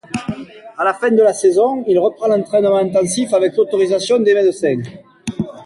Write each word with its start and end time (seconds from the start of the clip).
À 0.79 0.83
la 0.83 0.95
fin 0.95 1.11
de 1.11 1.21
la 1.21 1.31
saison, 1.31 1.83
il 1.87 1.99
reprend 1.99 2.25
l'entraînement 2.27 2.77
intensif 2.77 3.35
avec 3.35 3.55
l'autorisation 3.55 4.17
des 4.19 4.33
médecins. 4.33 4.81